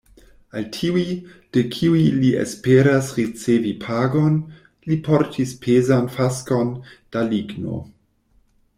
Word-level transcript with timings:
Al 0.59 0.63
tiuj, 0.77 1.03
de 1.57 1.61
kiuj 1.75 1.99
li 2.23 2.31
esperas 2.45 3.11
ricevi 3.19 3.75
pagon, 3.85 4.41
li 4.89 5.01
portis 5.11 5.55
pezan 5.67 6.13
faskon 6.19 6.77
da 7.17 7.27
ligno. 7.33 7.83